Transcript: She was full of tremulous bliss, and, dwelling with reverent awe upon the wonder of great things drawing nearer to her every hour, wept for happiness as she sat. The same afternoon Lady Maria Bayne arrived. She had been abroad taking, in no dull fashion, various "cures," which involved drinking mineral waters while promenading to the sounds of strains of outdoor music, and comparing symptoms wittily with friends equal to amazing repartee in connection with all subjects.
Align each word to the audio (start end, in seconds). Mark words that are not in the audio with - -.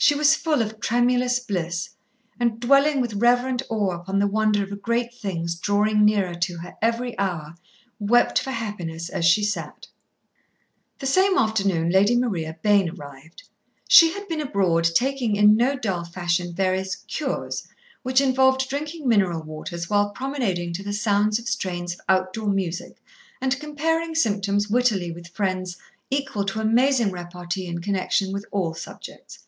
She 0.00 0.14
was 0.14 0.36
full 0.36 0.62
of 0.62 0.78
tremulous 0.78 1.40
bliss, 1.40 1.90
and, 2.38 2.60
dwelling 2.60 3.00
with 3.00 3.14
reverent 3.14 3.62
awe 3.68 3.94
upon 3.96 4.20
the 4.20 4.28
wonder 4.28 4.62
of 4.62 4.80
great 4.80 5.12
things 5.12 5.56
drawing 5.56 6.04
nearer 6.04 6.36
to 6.36 6.58
her 6.58 6.76
every 6.80 7.18
hour, 7.18 7.56
wept 7.98 8.38
for 8.38 8.52
happiness 8.52 9.08
as 9.08 9.24
she 9.24 9.42
sat. 9.42 9.88
The 11.00 11.06
same 11.06 11.36
afternoon 11.36 11.90
Lady 11.90 12.16
Maria 12.16 12.56
Bayne 12.62 12.90
arrived. 12.90 13.42
She 13.88 14.12
had 14.12 14.28
been 14.28 14.40
abroad 14.40 14.88
taking, 14.94 15.34
in 15.34 15.56
no 15.56 15.76
dull 15.76 16.04
fashion, 16.04 16.54
various 16.54 16.94
"cures," 16.94 17.66
which 18.04 18.20
involved 18.20 18.68
drinking 18.70 19.08
mineral 19.08 19.42
waters 19.42 19.90
while 19.90 20.10
promenading 20.10 20.74
to 20.74 20.84
the 20.84 20.92
sounds 20.92 21.40
of 21.40 21.48
strains 21.48 21.94
of 21.94 22.00
outdoor 22.08 22.48
music, 22.48 23.02
and 23.40 23.58
comparing 23.60 24.14
symptoms 24.14 24.70
wittily 24.70 25.10
with 25.10 25.26
friends 25.26 25.76
equal 26.08 26.44
to 26.44 26.60
amazing 26.60 27.10
repartee 27.10 27.66
in 27.66 27.80
connection 27.80 28.32
with 28.32 28.46
all 28.52 28.72
subjects. 28.74 29.40